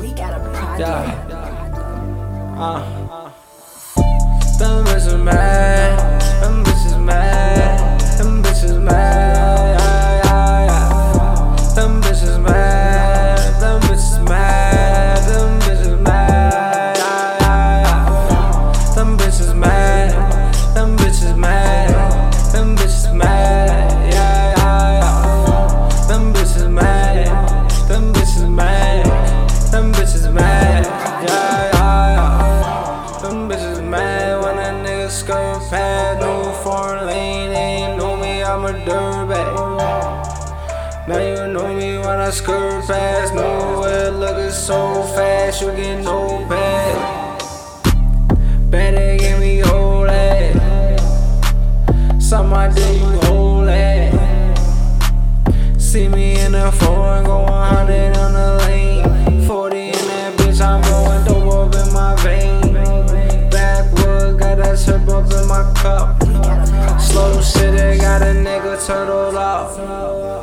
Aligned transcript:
We 0.00 0.12
got 0.12 0.34
a 0.34 0.40
project. 0.50 0.80
Yeah. 0.80 2.56
Uh. 2.58 3.30
Them 4.58 4.84
bitches 4.84 5.22
mad. 5.22 5.63
Mad 34.04 34.42
when 34.42 34.56
that 34.56 34.74
nigga 34.84 35.10
skirt 35.10 35.60
past. 35.70 36.20
No 36.20 36.52
foreign 36.62 37.06
lane, 37.06 37.52
ain't 37.52 37.98
know 37.98 38.16
me, 38.16 38.42
I'm 38.42 38.64
a 38.64 38.72
dirtbag. 38.86 39.48
Now 41.08 41.18
you 41.18 41.52
know 41.52 41.68
me 41.78 41.98
when 41.98 42.18
I 42.28 42.30
skirt 42.30 42.86
past. 42.86 43.34
Nowhere 43.34 44.10
looking 44.10 44.54
so 44.68 44.78
fast, 45.14 45.60
you 45.62 45.70
get 45.78 46.02
no 46.02 46.18
bag. 46.48 46.94
Better 48.70 49.16
give 49.22 49.38
me 49.40 49.58
whole 49.68 50.08
ass. 50.08 51.02
Some 52.28 52.52
I 52.52 52.68
did 52.68 52.94
you 53.00 53.12
whole 53.26 53.68
ass. 53.68 54.60
See 55.78 56.08
me 56.08 56.40
in 56.44 56.52
the 56.52 56.72
foreign, 56.80 57.24
go 57.24 57.42
100 57.42 58.16
on 58.16 58.32
the 58.38 58.48
lane. 58.64 59.03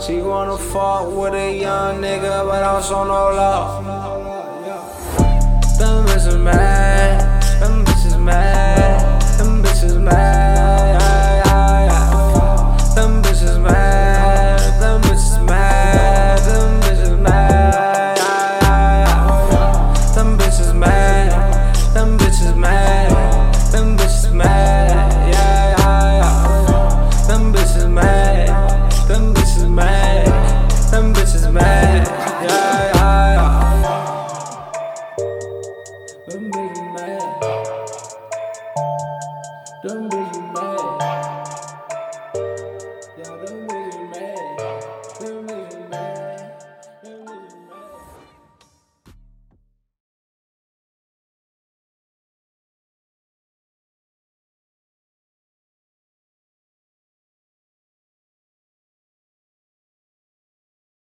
She 0.02 0.22
wanna 0.22 0.58
fuck 0.58 1.08
with 1.08 1.34
a 1.34 1.52
young 1.54 2.02
nigga, 2.02 2.46
but 2.48 2.64
I'm 2.64 2.82
so 2.82 3.04
no 3.04 3.14
love. 3.36 3.86
Them 5.78 6.06
bitches 6.06 6.40
Them 39.84 40.10
bitches 40.10 40.41